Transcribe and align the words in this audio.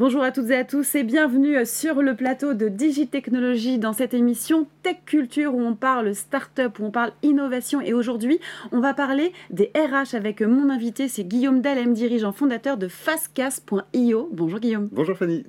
Bonjour 0.00 0.22
à 0.22 0.32
toutes 0.32 0.48
et 0.48 0.56
à 0.56 0.64
tous 0.64 0.94
et 0.94 1.02
bienvenue 1.02 1.66
sur 1.66 2.00
le 2.00 2.16
plateau 2.16 2.54
de 2.54 2.68
Digitechnologie 2.68 3.78
dans 3.78 3.92
cette 3.92 4.14
émission 4.14 4.66
Tech 4.82 4.96
Culture 5.04 5.54
où 5.54 5.60
on 5.60 5.74
parle 5.74 6.14
start-up, 6.14 6.78
où 6.78 6.86
on 6.86 6.90
parle 6.90 7.12
innovation. 7.22 7.82
Et 7.82 7.92
aujourd'hui, 7.92 8.40
on 8.72 8.80
va 8.80 8.94
parler 8.94 9.34
des 9.50 9.70
RH 9.76 10.16
avec 10.16 10.40
mon 10.40 10.70
invité, 10.70 11.06
c'est 11.06 11.24
Guillaume 11.24 11.60
Dalem, 11.60 11.92
dirigeant 11.92 12.32
fondateur 12.32 12.78
de 12.78 12.88
Fastcast.io. 12.88 14.30
Bonjour 14.32 14.58
Guillaume. 14.58 14.88
Bonjour 14.90 15.18
Fanny. 15.18 15.44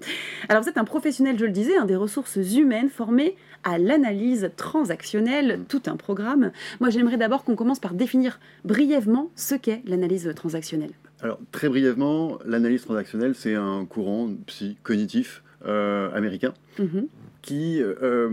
Alors 0.50 0.64
vous 0.64 0.68
êtes 0.68 0.78
un 0.78 0.84
professionnel, 0.84 1.40
je 1.40 1.46
le 1.46 1.52
disais, 1.52 1.82
des 1.86 1.96
ressources 1.96 2.36
humaines 2.36 2.90
formé 2.90 3.38
à 3.64 3.78
l'analyse 3.78 4.52
transactionnelle, 4.58 5.62
tout 5.70 5.84
un 5.86 5.96
programme. 5.96 6.52
Moi, 6.82 6.90
j'aimerais 6.90 7.16
d'abord 7.16 7.46
qu'on 7.46 7.56
commence 7.56 7.80
par 7.80 7.94
définir 7.94 8.42
brièvement 8.66 9.30
ce 9.38 9.56
qu'est 9.56 9.82
l'analyse 9.86 10.30
transactionnelle. 10.36 10.92
Alors, 11.22 11.40
très 11.52 11.70
brièvement, 11.70 12.40
l'analyse 12.46 12.84
transactionnelle, 12.84 13.36
c'est 13.36 13.56
un 13.56 13.86
courant 13.86 14.30
psy 14.48 14.78
cognitif 14.84 15.44
euh, 15.66 16.12
américain. 16.14 16.54
Mhm 16.80 17.08
qui 17.42 17.82
euh, 17.82 17.96
euh, 18.04 18.30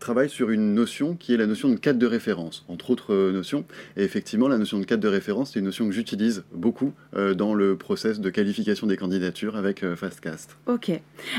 travaille 0.00 0.30
sur 0.30 0.50
une 0.50 0.74
notion 0.74 1.14
qui 1.14 1.34
est 1.34 1.36
la 1.36 1.46
notion 1.46 1.68
de 1.68 1.76
cadre 1.76 1.98
de 1.98 2.06
référence, 2.06 2.64
entre 2.68 2.90
autres 2.90 3.12
euh, 3.12 3.32
notions. 3.32 3.64
Et 3.96 4.04
effectivement, 4.04 4.48
la 4.48 4.58
notion 4.58 4.78
de 4.78 4.84
cadre 4.84 5.02
de 5.02 5.08
référence, 5.08 5.52
c'est 5.52 5.58
une 5.58 5.66
notion 5.66 5.86
que 5.86 5.92
j'utilise 5.92 6.44
beaucoup 6.52 6.92
dans 7.12 7.54
le 7.54 7.76
process 7.76 8.20
de 8.20 8.30
qualification 8.30 8.86
des 8.86 8.96
candidatures 8.96 9.56
avec 9.56 9.84
Fastcast. 9.94 10.56
Ok. 10.66 10.90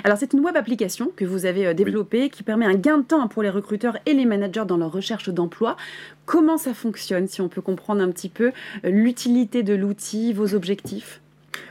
Alors, 0.03 0.17
c'est 0.17 0.33
une 0.33 0.41
web 0.41 0.55
application 0.55 1.11
que 1.15 1.25
vous 1.25 1.45
avez 1.45 1.73
développée 1.73 2.29
qui 2.29 2.43
permet 2.43 2.65
un 2.65 2.75
gain 2.75 2.99
de 2.99 3.03
temps 3.03 3.27
pour 3.27 3.43
les 3.43 3.49
recruteurs 3.49 3.97
et 4.05 4.13
les 4.13 4.25
managers 4.25 4.65
dans 4.67 4.77
leur 4.77 4.91
recherche 4.91 5.29
d'emploi. 5.29 5.77
Comment 6.25 6.57
ça 6.57 6.73
fonctionne, 6.73 7.27
si 7.27 7.41
on 7.41 7.49
peut 7.49 7.61
comprendre 7.61 8.01
un 8.01 8.11
petit 8.11 8.29
peu 8.29 8.51
l'utilité 8.83 9.63
de 9.63 9.73
l'outil, 9.73 10.33
vos 10.33 10.53
objectifs? 10.53 11.21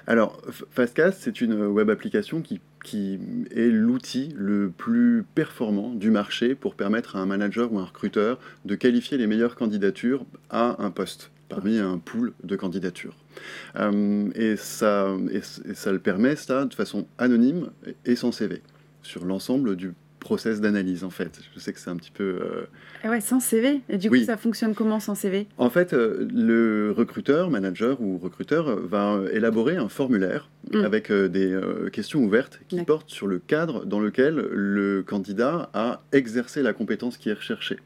Alors, 0.07 0.41
Fastcast, 0.71 1.19
c'est 1.21 1.41
une 1.41 1.67
web 1.67 1.91
application 1.91 2.41
qui 2.41 2.61
qui 2.89 3.19
est 3.55 3.69
l'outil 3.69 4.33
le 4.35 4.73
plus 4.75 5.23
performant 5.35 5.93
du 5.93 6.11
marché 6.11 6.55
pour 6.55 6.75
permettre 6.75 7.17
à 7.17 7.19
un 7.19 7.27
manager 7.27 7.71
ou 7.71 7.79
un 7.79 7.85
recruteur 7.85 8.39
de 8.65 8.75
qualifier 8.77 9.19
les 9.19 9.27
meilleures 9.27 9.57
candidatures 9.57 10.25
à 10.49 10.83
un 10.83 10.91
poste 10.91 11.31
parmi 11.51 11.79
un 11.79 11.99
pool 11.99 12.33
de 12.45 12.57
candidatures. 12.57 13.15
Euh, 13.77 14.31
et, 14.35 14.57
ça, 14.57 15.15
et, 15.31 15.43
ça 15.75 15.93
le 15.93 15.99
permet, 15.99 16.35
ça, 16.35 16.65
de 16.65 16.73
façon 16.73 17.07
anonyme 17.19 17.69
et 18.07 18.17
sans 18.17 18.33
CV, 18.33 18.63
sur 19.03 19.27
l'ensemble 19.27 19.77
du 19.77 19.93
process 20.19 20.61
d'analyse 20.61 21.05
en 21.05 21.11
fait. 21.11 21.41
Je 21.55 21.61
sais 21.61 21.73
que 21.73 21.81
c'est 21.81 21.91
un 21.91 21.97
petit 21.97 22.11
peu... 22.11 22.25
Euh... 22.25 22.67
Ah 23.05 23.11
ouais, 23.11 23.21
sans 23.21 23.41
CV 23.41 23.81
Et 23.89 23.97
du 23.97 24.11
coup, 24.11 24.19
ça 24.19 24.37
fonctionne 24.37 24.75
comment 24.75 25.01
sans 25.01 25.15
CV 25.15 25.47
En 25.57 25.71
fait, 25.71 25.93
euh, 25.93 26.29
le 26.35 26.93
recruteur, 26.97 27.51
manager 27.51 28.01
ou 28.01 28.19
recruteur 28.19 28.77
va 28.77 29.21
élaborer 29.33 29.77
un 29.77 29.89
formulaire 29.89 30.49
mm. 30.73 30.85
avec 30.85 31.11
euh, 31.11 31.29
des 31.29 31.53
euh, 31.53 31.91
questions 31.91 32.21
ouvertes 32.21 32.61
qui 32.69 32.83
portent 32.83 33.11
sur 33.11 33.27
le 33.27 33.39
cadre 33.39 33.85
dans 33.85 34.01
lequel 34.01 34.35
le 34.35 35.03
candidat 35.07 35.71
a 35.75 36.01
exercé 36.13 36.63
la 36.63 36.73
compétence 36.73 37.17
qui 37.17 37.31
est 37.31 37.35
recherchée. 37.35 37.79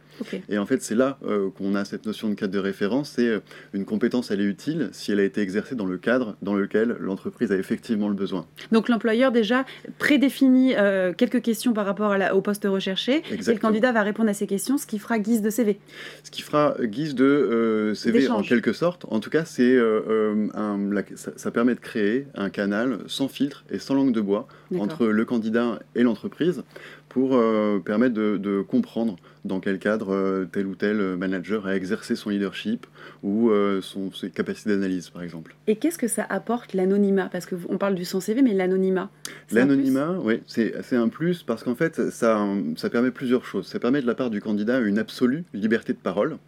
Et 0.49 0.59
en 0.59 0.67
fait, 0.67 0.83
c'est 0.83 0.95
là 0.95 1.19
qu'on 1.57 1.75
a 1.75 1.85
cette 1.85 2.07
notion 2.07 2.29
de 2.29 2.35
cadre 2.35 2.53
de 2.53 2.59
référence. 2.59 3.15
C'est 3.17 3.41
une 3.73 3.85
compétence, 3.85 4.31
elle 4.31 4.41
est 4.41 4.45
utile 4.45 4.91
si 4.93 5.11
elle 5.11 5.19
a 5.19 5.25
été 5.25 5.41
exercée 5.41 5.75
dans 5.75 5.87
le 5.87 5.97
cadre 5.97 6.37
dans 6.43 6.55
lequel 6.55 6.97
l'entreprise 7.01 7.51
a 7.51 7.57
effectivement 7.57 8.09
le 8.09 8.15
besoin. 8.15 8.47
Donc 8.71 8.89
l'employeur 8.89 9.33
déjà 9.33 9.65
prédéfinit 9.99 10.75
quelques 11.17 11.41
questions 11.43 11.73
par 11.73 11.87
rapport 11.87 12.13
à 12.13 12.19
au 12.31 12.41
poste 12.41 12.65
recherché. 12.65 13.23
Et 13.31 13.37
le 13.37 13.59
candidat 13.59 13.92
va 13.92 14.03
répondre 14.03 14.31
à 14.31 14.34
ces 14.34 14.47
questions, 14.47 14.78
ce 14.78 14.87
qui 14.87 14.98
fera 14.98 15.19
guise 15.19 15.42
de 15.42 15.51
CV. 15.51 15.78
Ce 16.25 16.31
qui 16.31 16.42
fera 16.42 16.75
guise 16.81 17.14
de 17.14 17.25
euh, 17.25 17.95
CV 17.95 18.29
en 18.29 18.42
quelque 18.42 18.73
sorte. 18.73 19.06
En 19.09 19.20
tout 19.20 19.31
cas, 19.31 19.45
c'est 19.45 19.62
euh, 19.62 20.48
euh, 20.55 21.03
ça, 21.17 21.51
permet 21.51 21.75
de 21.75 21.81
créer 21.81 22.27
un 22.34 22.51
canal 22.51 22.98
sans 23.06 23.29
filtre 23.29 23.64
et 23.70 23.79
sans 23.79 23.95
langue 23.95 24.13
de 24.13 24.20
bois 24.20 24.47
entre 24.79 25.07
le 25.07 25.24
candidat 25.24 25.80
et 25.95 26.02
l'entreprise 26.02 26.63
pour 27.12 27.39
permettre 27.84 28.14
de, 28.14 28.62
comprendre 28.62 29.17
dans 29.45 29.61
quel 29.61 29.78
cadre 29.78 30.46
tel 30.52 30.67
ou 30.67 30.74
tel 30.74 31.17
manager 31.17 31.67
a 31.67 31.77
exercé 31.77 32.17
son 32.17 32.30
leadership 32.30 32.86
ou 33.23 33.50
son, 33.83 34.12
ses 34.12 34.30
capacités 34.30 34.70
d'analyse, 34.70 35.11
par 35.11 35.23
exemple. 35.23 35.55
Et 35.67 35.77
qu'est-ce 35.77 35.98
que 35.98 36.08
ça 36.08 36.27
apporte 36.28 36.74
l'anonymat? 36.74 37.28
Parce 37.30 37.46
qu'on 37.46 37.77
parle 37.77 37.95
du 37.95 38.05
sans 38.05 38.20
CV, 38.20 38.42
mais 38.42 38.55
l'anonymat. 38.55 39.11
L'anonymat, 39.50 40.18
oui, 40.23 40.40
c'est 40.46 40.96
un 40.96 41.08
plus 41.08 41.42
parce 41.42 41.62
qu'en 41.62 41.74
fait, 41.74 42.11
ça, 42.11 42.46
ça 42.77 42.90
permet 42.90 43.11
plusieurs 43.11 43.44
choses. 43.44 43.67
Ça 43.67 43.79
permet 43.79 44.00
de 44.00 44.06
la 44.06 44.14
part 44.14 44.30
du 44.30 44.40
candidat 44.40 44.80
une 44.80 44.98
absolue 44.98 45.44
liberté 45.52 45.92
de 45.92 45.98
parole. 45.98 46.39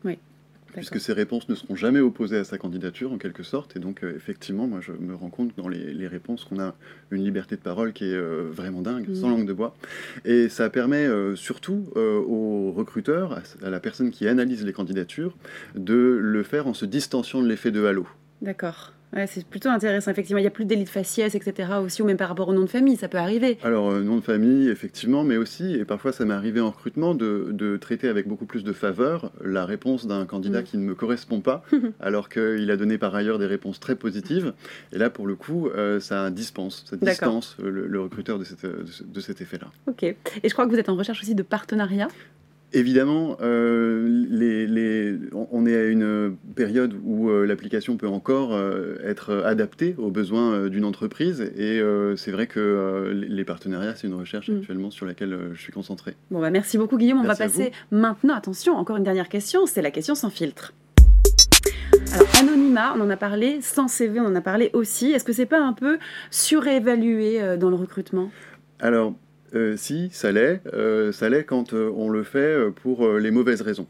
Puisque 0.75 1.01
ses 1.01 1.13
réponses 1.13 1.49
ne 1.49 1.55
seront 1.55 1.77
jamais 1.77 2.01
opposées 2.01 2.39
à 2.39 2.45
sa 2.45 2.59
candidature, 2.59 3.13
en 3.13 3.19
quelque 3.19 3.43
sorte. 3.43 3.77
Et 3.77 3.81
donc, 3.81 4.03
euh, 4.03 4.15
effectivement, 4.15 4.67
moi, 4.67 4.81
je 4.81 4.93
me 4.93 5.15
rends 5.15 5.31
compte 5.31 5.53
dans 5.57 5.69
les, 5.69 6.07
réponses 6.07 6.45
qu'on 6.45 6.61
a 6.61 6.75
une 7.11 7.25
liberté 7.25 7.57
de 7.57 7.61
parole 7.63 7.93
qui 7.93 8.05
est 8.05 8.15
euh, 8.15 8.49
vraiment 8.53 8.83
dingue, 8.83 9.07
sans 9.15 9.29
mm. 9.29 9.31
langue 9.31 9.47
de 9.47 9.53
bois. 9.53 9.75
Et 10.25 10.49
ça 10.49 10.69
permet 10.69 11.07
euh, 11.07 11.35
surtout 11.35 11.89
aux 11.97 12.73
recruteurs, 12.73 13.41
à, 13.63 13.71
la 13.71 13.81
personne 13.81 14.11
qui 14.11 14.29
analyse 14.29 14.65
les 14.65 14.73
candidatures, 14.73 15.37
de 15.75 16.19
le 16.21 16.43
faire 16.43 16.67
en 16.67 16.75
se 16.75 16.85
distanciant 16.85 17.43
de 17.43 17.49
l'effet 17.49 17.71
de 17.71 17.85
halo. 17.85 18.07
D'accord 18.43 18.93
c'est 19.27 19.47
plutôt 19.47 19.69
intéressant, 19.69 20.11
effectivement. 20.11 20.39
Il 20.39 20.43
n'y 20.43 20.49
a 20.49 20.51
plus 20.51 20.65
de 20.65 20.71
délit 20.71 20.85
de 20.85 20.89
faciès, 20.89 21.35
etc. 21.35 21.69
aussi, 21.83 22.03
ou 22.03 22.05
même 22.05 22.17
par 22.17 22.29
rapport 22.29 22.49
au 22.49 22.55
nom 22.55 22.63
de 22.63 22.71
famille, 22.71 22.97
ça 22.97 23.09
peut 23.09 23.19
arriver. 23.19 23.59
Alors, 23.63 23.91
euh, 23.91 24.03
nom 24.03 24.17
de 24.17 24.21
famille, 24.21 24.69
effectivement, 24.69 25.25
mais 25.25 25.37
aussi, 25.37 25.75
et 25.75 25.85
parfois 25.85 26.13
ça 26.13 26.25
m'est 26.25 26.35
arrivé 26.35 26.61
en 26.61 26.71
recrutement, 26.71 27.15
de, 27.15 27.79
traiter 27.81 28.09
avec 28.09 28.29
beaucoup 28.29 28.47
plus 28.47 28.63
de 28.65 28.73
faveur 28.73 29.33
la 29.43 29.65
réponse 29.65 30.07
d'un 30.07 30.27
candidat 30.27 30.61
mm. 30.61 30.65
qui 30.65 30.79
ne 30.79 30.85
me 30.85 30.95
correspond 30.95 31.41
pas, 31.41 31.65
alors 32.01 32.29
qu'il 32.29 32.71
a 32.71 32.77
donné 32.77 32.99
par 32.99 33.15
ailleurs 33.15 33.39
des 33.39 33.47
réponses 33.47 33.81
très 33.81 33.97
positives. 33.97 34.53
Et 34.93 34.99
là, 34.99 35.11
pour 35.11 35.27
le 35.27 35.35
coup, 35.35 35.69
euh, 35.69 36.01
ça 36.01 36.31
dispense, 36.31 36.85
ça 36.89 36.97
distance 36.97 37.57
le, 37.63 38.01
recruteur 38.01 38.39
de, 38.39 38.45
de 38.45 39.21
cet 39.21 39.41
effet-là. 39.41 39.69
Ok. 39.87 40.03
Et 40.03 40.17
je 40.45 40.53
crois 40.53 40.67
que 40.67 40.71
vous 40.71 40.79
êtes 40.79 40.89
en 40.89 40.97
recherche 40.97 41.21
aussi 41.23 41.35
de 41.35 41.43
partenariats 41.43 42.09
Évidemment, 42.73 43.37
euh, 43.41 44.27
les, 44.29 45.17
on 45.53 45.65
est 45.65 45.77
à 45.77 45.85
une 45.85 46.37
période 46.57 46.99
où 47.05 47.31
euh, 47.31 47.47
l'application 47.47 47.97
peut 47.97 48.09
encore 48.09 48.53
euh, 48.53 48.97
être 49.05 49.43
adaptée 49.45 49.95
aux 49.97 50.11
besoins 50.11 50.69
d'une 50.69 50.85
entreprise 50.85 51.41
et 51.57 51.81
c'est 52.17 52.33
vrai 52.33 52.49
que 52.49 53.13
les 53.15 53.45
partenariats, 53.45 53.95
c'est 53.95 54.09
une 54.09 54.15
recherche 54.15 54.49
mm. 54.49 54.59
actuellement 54.59 54.91
sur 54.91 55.07
laquelle 55.07 55.51
je 55.53 55.61
suis 55.61 55.73
concentré. 55.73 56.17
Bon, 56.33 56.41
bah 56.41 56.51
merci 56.51 56.77
beaucoup 56.77 56.99
Guillaume. 56.99 57.21
on 57.21 57.25
va 57.25 57.37
passer 57.37 57.71
maintenant, 57.93 58.35
attention, 58.35 58.75
encore 58.77 58.97
une 58.97 59.05
dernière 59.05 59.29
question, 59.29 59.67
c'est 59.67 59.83
la 59.83 59.93
question 59.93 60.17
sans 60.17 60.31
filtre. 60.31 60.75
Alors, 62.13 62.29
anonymat, 62.41 62.95
on 62.97 63.01
en 63.01 63.11
a 63.11 63.17
parlé, 63.17 63.61
sans 63.61 63.87
CV, 63.87 64.21
on 64.21 64.27
en 64.27 64.35
a 64.35 64.41
parlé 64.41 64.71
aussi. 64.73 65.13
Est-ce 65.13 65.25
que 65.25 65.33
c'est 65.33 65.47
pas 65.47 65.61
un 65.61 65.73
peu 65.73 65.99
surévalué 66.31 67.57
dans 67.57 67.71
le 67.71 67.77
recrutement? 67.77 68.31
Alors, 68.81 69.15
euh, 69.55 69.77
si, 69.77 70.09
ça 70.13 70.33
l'est. 70.33 70.61
Euh, 70.73 71.13
ça 71.13 71.29
l'est 71.29 71.45
quand 71.45 71.73
euh, 71.73 71.91
on 71.97 72.09
le 72.09 72.23
fait 72.23 72.57
pour 72.83 73.09
les 73.09 73.31
mauvaises 73.31 73.63
raisons. 73.63 73.87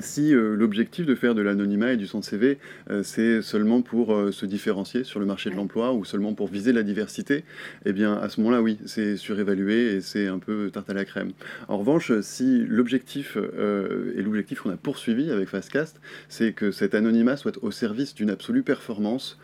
Si 0.00 0.32
l'objectif 0.32 1.06
de 1.06 1.14
faire 1.14 1.36
de 1.36 1.42
l'anonymat 1.42 1.92
et 1.92 1.96
du 1.96 2.08
son 2.08 2.20
CV, 2.20 2.58
c'est 3.04 3.42
seulement 3.42 3.80
pour 3.80 4.32
se 4.32 4.44
différencier 4.44 5.04
sur 5.04 5.20
le 5.20 5.26
marché 5.26 5.50
de 5.50 5.54
l'emploi 5.54 5.92
ou 5.92 6.04
seulement 6.04 6.34
pour 6.34 6.48
viser 6.48 6.72
la 6.72 6.82
diversité, 6.82 7.44
eh 7.84 7.92
bien 7.92 8.14
à 8.14 8.28
ce 8.28 8.40
moment-là, 8.40 8.60
oui, 8.60 8.76
c'est 8.86 9.16
surévalué 9.16 9.94
et 9.94 10.00
c'est 10.00 10.26
un 10.26 10.40
peu 10.40 10.68
tarte 10.72 10.90
à 10.90 10.94
la 10.94 11.04
crème. 11.04 11.30
En 11.68 11.78
revanche, 11.78 12.10
si 12.22 12.64
l'objectif 12.66 13.36
et 13.36 14.20
l'objectif 14.20 14.62
qu'on 14.62 14.70
a 14.70 14.76
poursuivi 14.76 15.30
avec 15.30 15.48
Fastcast, 15.48 16.00
c'est 16.28 16.52
que 16.52 16.72
cet 16.72 16.96
anonymat 16.96 17.36
soit 17.36 17.56
au 17.62 17.70
service 17.70 18.16
d'une 18.16 18.30
absolue 18.30 18.64
performance 18.64 19.38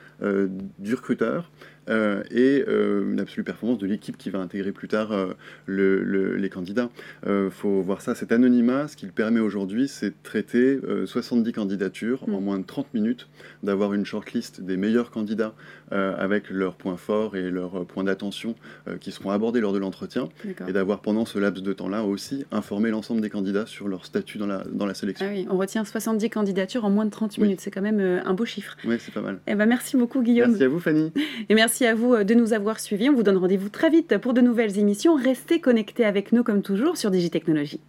du 0.80 0.94
recruteur, 0.96 1.48
euh, 1.90 2.22
et 2.30 2.64
euh, 2.68 3.10
une 3.12 3.20
absolue 3.20 3.44
performance 3.44 3.78
de 3.78 3.86
l'équipe 3.86 4.16
qui 4.16 4.30
va 4.30 4.38
intégrer 4.38 4.72
plus 4.72 4.88
tard 4.88 5.12
euh, 5.12 5.34
les 5.66 6.48
candidats. 6.48 6.90
Il 7.26 7.50
faut 7.50 7.82
voir 7.82 8.00
ça, 8.00 8.14
cet 8.14 8.32
anonymat, 8.32 8.88
ce 8.88 8.96
qu'il 8.96 9.12
permet 9.12 9.40
aujourd'hui, 9.40 9.88
c'est 9.88 10.10
de 10.10 10.14
traiter 10.22 10.78
70 11.06 11.52
candidatures 11.52 12.24
en 12.28 12.40
mm. 12.40 12.44
moins 12.44 12.58
de 12.58 12.64
30 12.64 12.92
minutes, 12.94 13.28
d'avoir 13.62 13.94
une 13.94 14.04
shortlist 14.04 14.60
des 14.60 14.76
meilleurs 14.76 15.10
candidats 15.10 15.54
avec 15.90 16.50
leurs 16.50 16.76
points 16.76 16.96
forts 16.96 17.36
et 17.36 17.50
leurs 17.50 17.84
points 17.86 18.04
d'attention 18.04 18.54
qui 19.00 19.10
seront 19.10 19.30
abordés 19.30 19.60
lors 19.60 19.72
de 19.72 19.78
l'entretien, 19.78 20.28
et 20.68 20.72
d'avoir 20.72 21.00
pendant 21.00 21.24
ce 21.24 21.38
laps 21.38 21.62
de 21.62 21.72
temps-là 21.72 22.04
aussi 22.04 22.44
informé 22.52 22.90
l'ensemble 22.90 23.20
des 23.20 23.30
candidats 23.30 23.66
sur 23.66 23.88
leur 23.88 24.04
statut 24.04 24.38
dans 24.38 24.46
la, 24.46 24.62
dans 24.70 24.86
la 24.86 24.94
sélection. 24.94 25.26
Ah 25.28 25.32
oui, 25.32 25.46
on 25.50 25.56
retient 25.56 25.84
70 25.84 26.30
candidatures 26.30 26.84
en 26.84 26.90
moins 26.90 27.04
de 27.04 27.10
30 27.10 27.38
minutes, 27.38 27.60
c'est 27.60 27.70
quand 27.70 27.82
même 27.82 28.00
un 28.00 28.34
beau 28.34 28.44
chiffre. 28.44 28.76
Oui, 28.84 28.96
c'est 28.98 29.12
pas 29.12 29.22
mal. 29.22 29.40
Eh 29.46 29.54
ben, 29.54 29.66
merci 29.66 29.96
beaucoup 29.96 30.22
Guillaume. 30.22 30.50
Merci 30.50 30.64
à 30.64 30.68
vous 30.68 30.80
Fanny. 30.80 31.12
Et 31.48 31.54
merci 31.54 31.79
Merci 31.80 31.92
à 31.92 31.94
vous 31.94 32.12
euh, 32.12 32.24
de 32.24 32.34
nous 32.34 32.52
avoir 32.52 32.78
suivis. 32.78 33.08
On 33.08 33.14
vous 33.14 33.22
donne 33.22 33.38
rendez-vous 33.38 33.70
très 33.70 33.88
vite 33.88 34.18
pour 34.18 34.34
de 34.34 34.42
nouvelles 34.42 34.78
émissions. 34.78 35.14
Restez 35.14 35.60
connectés 35.60 36.04
avec 36.04 36.30
nous 36.32 36.44
comme 36.44 36.60
toujours 36.60 36.98
sur 36.98 37.10
Digitechnologie. 37.10 37.80